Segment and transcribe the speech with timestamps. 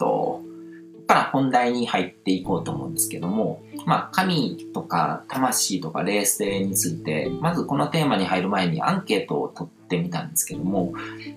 [0.00, 0.42] と、こ
[1.00, 10.92] こから本題に入っていこうと思うんですけども、まあ、神とか魂とか霊性について、まずこのテーマに入る前にアンケートを取ってみたんですけども、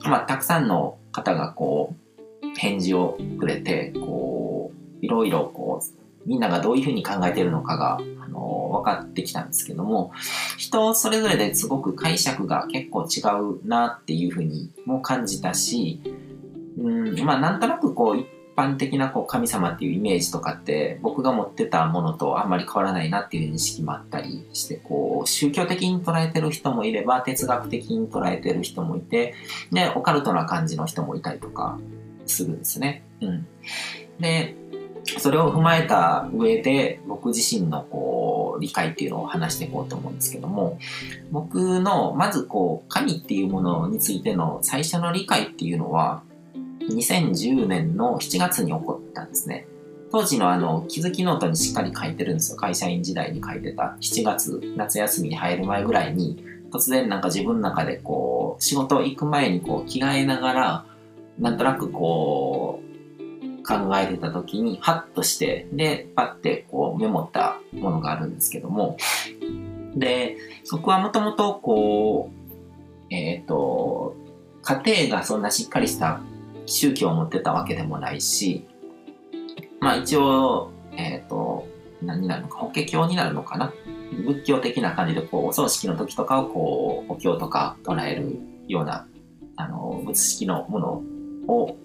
[0.05, 1.95] まあ、たくさんの方がこ
[2.41, 4.71] う、返事をくれて、こ
[5.01, 10.11] う、いろいろこう、みんながどういうふうに考えてるのかが、あの、分かってきたんですけども、
[10.57, 16.01] 人それぞれですごく解釈が結構違うなっていうふうにも感じたし、
[16.77, 18.25] うん、まあなんとなくこう一
[18.55, 29.35] 般的なこう神様っていうイメージとかって僕が持ってたものとあんまり変わらないなっていう認識もあったりしてこう宗教的に捉えてる人もいれば哲学的に捉えてる人もいて
[29.71, 31.79] でオカルトな感じの人もいたりとか
[32.25, 33.03] するんですね。
[33.21, 33.47] うん、
[34.19, 34.55] で
[35.19, 40.79] それを踏まえた上で僕自身のこう理解っていうのを話していこうと思うんですけども
[41.31, 46.23] 僕のまずこう神っていうものについての最初の理解っていうのは
[46.89, 49.67] 2010年の7月に起こったんですね。
[50.11, 52.57] 当時のあの気づきノートにしっかり書いてるんですよ。
[52.57, 60.85] 会社員時代に書いてた7月夏休みに入る前ぐらいに突然なんか自分の中でこう仕事行く前にこう着替えながら
[61.39, 62.93] なんとなくこう
[63.63, 68.97] 考えてた時に、ハッとして、で、パッてこうメモったものがあるんですけども、
[69.95, 74.15] で、そこはもともとこう、えっ、ー、と、
[74.61, 76.21] 家庭がそんなしっかりした
[76.65, 78.67] 宗教を持ってたわけでもないし、
[79.79, 81.67] まあ一応、えっ、ー、と、
[82.01, 83.73] 何になるのか、法華経になるのかな。
[84.25, 89.07] 仏教的な感じで、こう、お葬式の時とかを、こう、お経とか唱えるような、
[89.55, 91.03] あの、仏式のもの
[91.47, 91.77] を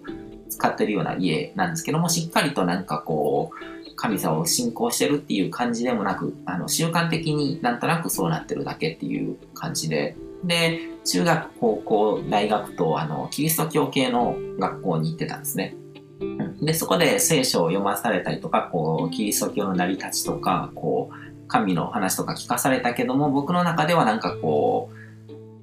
[0.49, 15.77] 使ってるような家なんですけども、しっかりとなんかこう、神様を信仰してるっていう感じでもなく、あの、習慣的になんとなくそうなってるだけっていう感じで、で、中学、高校、大学と、あの、キリスト教系の学校に行ってたんですね。
[16.61, 24.99] で、そこで聖書を読まされたりとか、こう、キリスト教の成り立ちとか、こう、神の話とか聞かされたけども、僕の中ではなんかこう、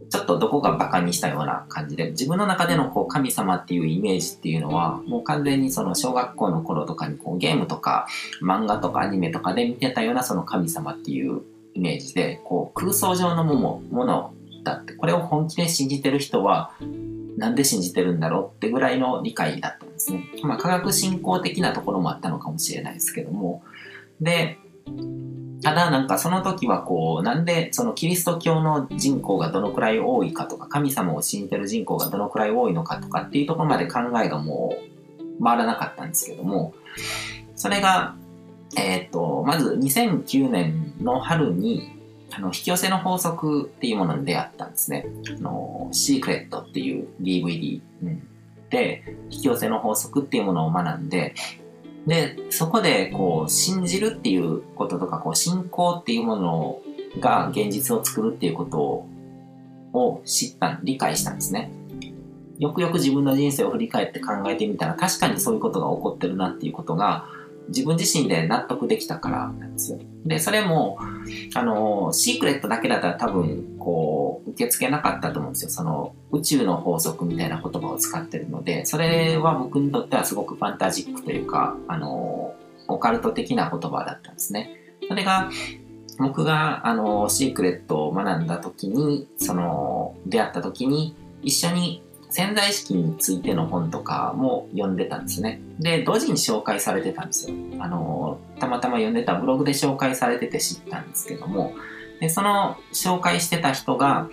[0.09, 8.07] ちょっとどこがバカにしたような感じで、自分の中でのこう神様っていうイメージっていうのは、もう完全にその小学校の頃とかにこうゲームとか
[8.41, 11.41] 漫画とかアニメとかで見てたようなその神様っていう
[11.73, 14.33] イメージで、こう空想上のもの
[14.65, 16.71] ものだって、これを本気で信じてる人は、
[17.37, 20.23] なんで信じてるんだろうってぐらいの理解だったんですね。
[20.43, 23.61] まあ科学信仰的なところもあったのかもしれないですけども。
[24.21, 24.57] で、
[25.61, 34.77] ただなんかその時はこうなんでそのキリスト教の人口がどのくらい多いかとか神様を信じてる人口がどのくらい多いのかとかっていうところまで考えがも
[35.39, 36.75] う回らなかったんですけども
[37.55, 38.15] それが
[38.77, 41.95] えっ、とまず2009年の春に
[42.37, 45.07] あの引き寄せの法則っていうものに出会ったんですね。
[45.37, 48.27] あのシークレットっていう DVD、うん、
[48.69, 51.33] で引き寄せの法則っていうものを学んで
[52.07, 56.81] で、そこで、こう、信じるっていうこととか、こう、信仰っていうもの
[57.19, 59.05] が現実を作るっていうこと
[59.97, 61.71] を知った、理解したんですね。
[62.59, 67.25] よくよく自分の人生を振り返って考えてみたら、確かにそういうことが起こってるなっていうことが、
[67.69, 69.99] 自分自身で納得できたからなんですよ。
[70.25, 70.97] で、それも、
[71.53, 75.69] あの、シークレットだけだったら多分、こう、受け付けなかったと思うんですよ。
[75.71, 82.55] その、宇宙の法則みたいな言葉を使ってるので、それは僕にとってはすごくファンタジックというか、あの、
[82.87, 84.71] オカルト的な言葉だったんですね。
[85.07, 85.49] それが、
[86.17, 92.01] 僕が、あの、シークレットを学んだ時に、その、出会った時に、一緒に
[92.35, 95.61] 潜在意識についての本とかも読んでたんですね。
[95.79, 97.55] で、同時に紹介されてたんですよ。
[97.79, 101.71] あの、たまたま読んでたブログで紹介されてて知ったんですけども、
[102.19, 104.27] で、その紹介してた人が、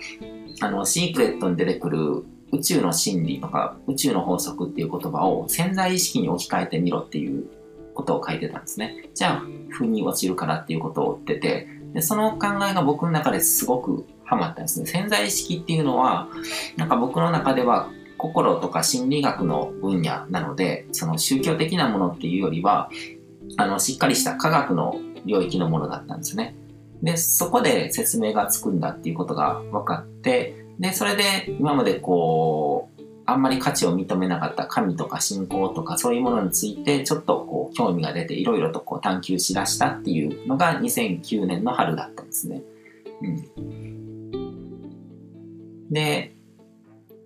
[0.59, 7.45] あの、シークレットに出てくる宇宙の真理とか宇宙の法則っていう言葉を潜在意識に置き換えてみろっていう
[7.93, 9.11] ことを書いてたんですね。
[9.13, 14.87] じゃあ、腑に落ちるからっていうことを言ってて、でその考えが僕の中ですごくハマったんですね。
[14.87, 16.27] 潜在意識っていうのは、
[16.75, 17.89] なんか僕の中では
[18.23, 22.89] 心とか心理学の分野なので、その宗教的なものっていうよりは、
[23.57, 26.55] あの、しっかりした科学の領域のものだったんですね。
[27.01, 31.23] で、そこで説明がつくんだっていうことが分かって、で、それで
[31.59, 42.61] 今までこう、あんまり価値を認めなかった神とか信仰とかそういうものについてちょっとこう興味が出ていろいろとこう探求しだしたっていうのが2009年の春だったんですね。
[43.21, 44.53] うん。
[45.91, 46.35] で、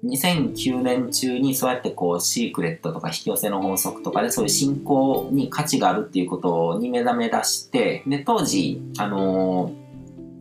[0.03, 9.71] 2009年中にそうやってこうシークレットとか引き寄せの法則とかでそういう信仰に価値があるっていうことに目覚め出してで当時あの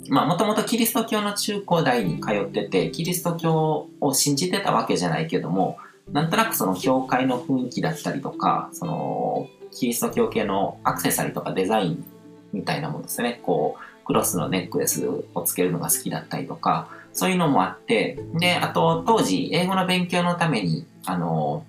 [0.09, 5.79] まあもともとキリスト教の中高大に通っててキリスト教を信じてたわけじゃないけども
[6.13, 12.05] なんとなくその教会の雰囲気だったりとか、その、キリスト教系のアクセサリーとかデザイン
[12.53, 13.41] みたいなものですね。
[13.43, 21.65] こう、クロスのネックレスをつけるのが好きだったりとか、そういうのもあって、で、あと当時、英語の勉強のために、あの、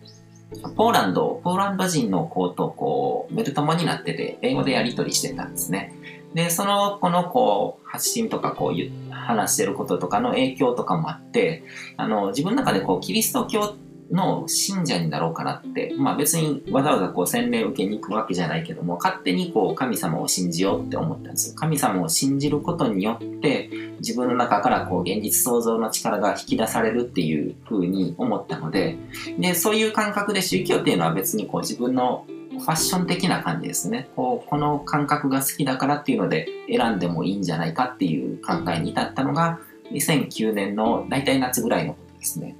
[0.75, 5.93] ポーランド、ポーランド人の子とこう、メルトモになってて、英語でやり取りしてたんですね。
[6.33, 11.63] で、その子のこう、発信とかこう、話してることとかの影響とかもあって、
[11.95, 13.73] あの、自分の中でこう、キリスト教
[14.11, 21.55] の信者になろうかなって、まあ別にわざわざこう洗礼を受けに行くわけじゃないけども、勝手にこう神様を信じようって思ったんですよ。
[21.55, 23.69] 神様を信じることによって、
[23.99, 28.97] 自分の中からこう現実創造の力が引き出されるっていう風に思ったので、
[29.39, 32.25] で、そういう感覚で宗教っていうのは別にこう自分の
[32.59, 34.09] ファッション的な感じですね。
[34.15, 39.59] こう、この感覚が好きだからっていうので選んでもいいんじゃないかっていう考えに至ったのが、
[39.91, 42.55] 2009年の大体夏ぐらいのことですね。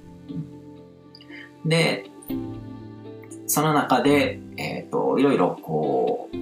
[1.64, 2.10] で、
[3.46, 6.36] その中で、えっ、ー、と、いろいろこう、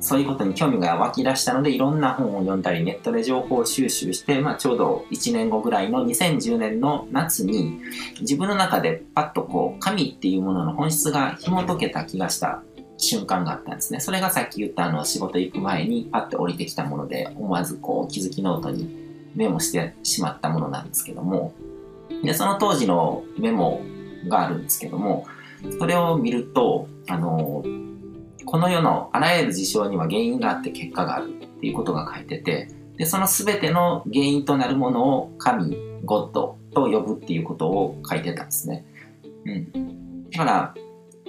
[0.00, 7.80] そういうことに興味が湧き出したので、いろんな本を読んだり、ネットで情報収集して、まあ、ちょうど1年後ぐらいの2010年の夏に、
[8.20, 12.62] 自分の中でパッとこう、神っていうものの本質が紐解けた気がした
[12.98, 14.00] 瞬間があったんですね。
[14.00, 18.88] それがさっき言ったあの、仕事行く前にパッと降りてきたもので、思わずこう、気づきノートに
[19.34, 21.52] メモしてしまったものなんですけども、
[22.22, 23.80] で、その当時のメモ
[24.28, 25.26] があるんですけども、
[25.78, 27.64] それを見ると、あの、
[28.44, 38.84] この世のあらゆる事象には原因があって結果があるっていうことが書いてて、で、その全ての原因となるものを神、ゴッドと呼ぶっていうことを書いてたんですね。
[39.44, 40.30] うん。
[40.30, 40.74] だから、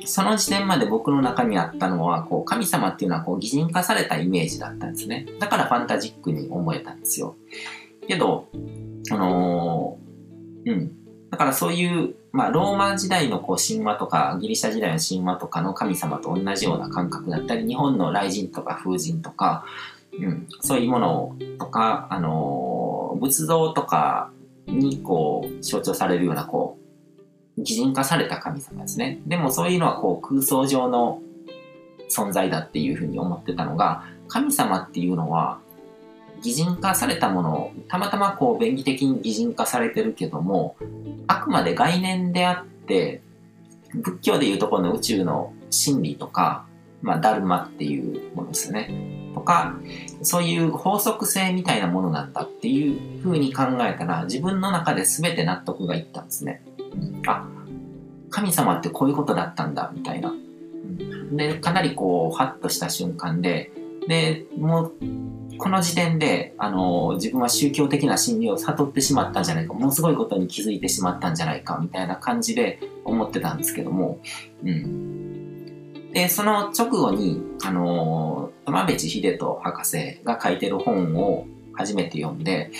[0.05, 5.25] その時点まで僕の中にあったのは、こう、神様っていうのはこう、擬人化されたイメージだったんですね。
[5.39, 7.35] だからファンタジックに思えたんですよ。
[8.07, 8.47] けど、
[9.11, 10.91] あのー、うん。
[11.31, 19.65] だからそういう、まあ、ローマ時代のこう神話とか、ギリシャ時代の神話とかの神様と同じような感覚だったり、日本の雷神とか風神とか、
[20.13, 24.29] うん、そういうものとか、あのー、仏像とか
[24.67, 26.77] にこう象徴されるようなこ
[27.57, 29.19] う、擬人化された神様ですね。
[29.25, 31.19] でもそういうのはこう空想上の
[32.15, 35.59] 存在だっていうふうに思ってたのが、神様っていうのは
[36.41, 40.75] 擬人化されたものをたまたまこう便宜的に擬人化されてるけども
[41.27, 43.21] あくまで概念であって
[43.93, 46.65] 仏教でいうとこの宇宙の真理とか、
[47.01, 48.89] まあ、ダルマっていうものですよね。
[49.33, 49.75] とか、
[50.23, 56.63] そういう法則性みたいなものなんだっていうふうに考えたら、自分の中で全て納得がいったんですね。
[57.27, 57.47] あ、
[58.29, 60.33] 神様ってこういうことだったんだ、みたいな。
[61.31, 63.71] で、かなりこう、ハッとした瞬間で、
[64.07, 64.93] で、もう、
[65.57, 74.19] この時点で、あの、自分は宗教的な真理を悟ってしまったんじゃないか、ものすごいことに気づいてしまったんじゃないか、みたいな感じで思ってたんですけども、
[74.63, 76.11] うん。
[76.13, 82.71] で、その直後に、あの、玉部地秀人博士が書いてる本を初めて読んで、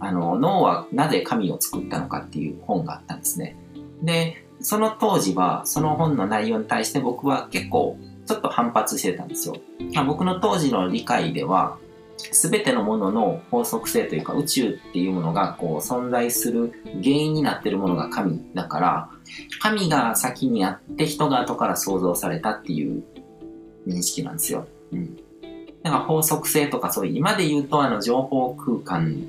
[0.00, 3.56] あの、脳はなぜ神を作ったのかっていう本があったんですね。
[4.02, 7.98] で、その当時は、その本の内容に対して僕は結構、
[8.32, 9.56] ちょっと反発してたんですよ。
[9.94, 11.76] ま、僕の当時の理解では、
[12.16, 19.10] 全てのものの法則性というか宇宙っていうものがこう存在する原因になってるものが神だから、
[19.60, 23.02] 神が先にあって人が後から創造されたっていう
[23.86, 24.66] 認識なんですよ。
[24.92, 25.16] うん。
[25.82, 29.26] だから法則性とかそういう今で言うとあの情報空間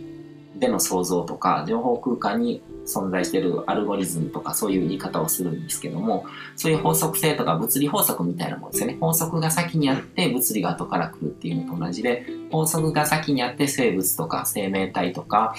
[0.59, 6.25] での創造とか情報空間に存在してるアルゴリズムとかそういう言い方をするんですけども、
[6.55, 8.97] そういう法則性とか物理法則みたいなものですよね。
[8.99, 15.55] 法則が先にあって物理が後から来るっていうのと同じで、法則が先にあって生物とか生命体とか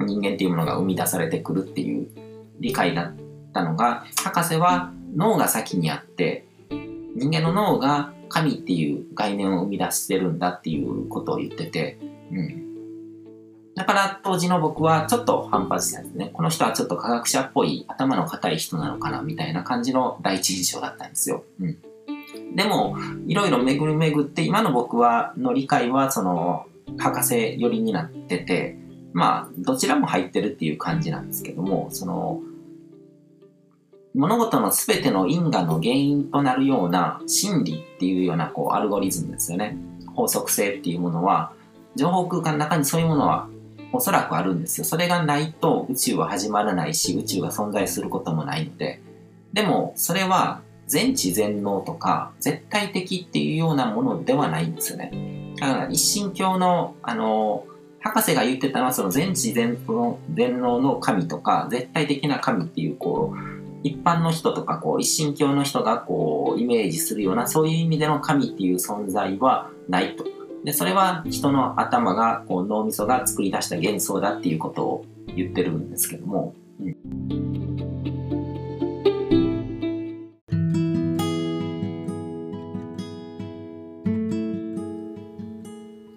[0.00, 2.08] 人間っていうものが生み出されてくるっていう
[2.60, 3.14] 理解だっ
[3.52, 6.46] たのが、博士は脳が先にあって、
[7.16, 11.98] 人間の脳が神っていう概念を生み出してるんだっていうことを言ってて、
[12.30, 12.67] うん。
[13.78, 16.30] だから当時の僕はちょっと反発したんですね。
[16.32, 21.44] この人はちょっと科学者っぽい頭の固い人なのかなみたいな感じの第一印象だったんですよ。
[21.60, 21.78] うん。
[22.56, 22.96] でも、
[23.28, 26.66] いろいろ巡り巡って、今の僕は、の理解は、その、
[26.98, 28.76] 博士寄りになってて、
[29.12, 32.40] まあ、どちらも入ってるっていう感じなんですけども、その、
[34.14, 39.76] 物事の全ての因果の原因となるような心理っていうようなこうアルゴリズムですよね。
[40.16, 41.52] 法則性っていうものは、
[41.94, 43.48] 情報空間の中にそういうものは
[43.92, 44.84] おそらくあるんですよ。
[44.84, 49.00] それがないと宇宙は始まらないし、宇宙が存在することもないので。
[49.52, 55.54] でも、それは全知全能とか、絶対的っていうようなものではないんですよね。
[55.58, 57.64] だから、一神教の、あの、
[58.00, 70.24] 博士が言ってたのは、その全知全能全能の神とか、絶対的な神っていう、こう、一般の人とかこう一神教の人がこうイメージするようなそういう意味での神っていう存在はないと。
[70.64, 76.54] でそれは人の頭がこう脳みそが作り出した幻想だっていうことを言ってるんですけども。
[76.80, 77.28] うん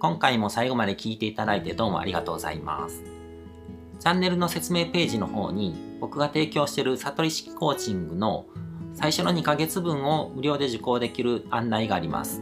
[0.01, 3.03] 今回も最後まで聞いていただいてどうもありがとうございます。
[3.99, 8.47] チャンネルの説明ページの方に僕が提供している悟り式コーチングの
[8.95, 12.41] 最初の2ヶ月分を無料で受講できる案内があります。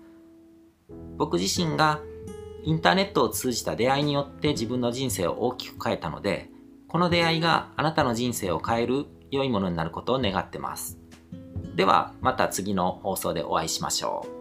[1.17, 2.01] 僕自身が
[2.63, 6.49] インターネットを通じた出会いによって自分の人生を大きく変えたので、
[6.87, 10.99] この出会いがあなたの人生を変える良いものになることを願ってます。
[11.75, 14.40] ではまた次の放送でお会いしましょう。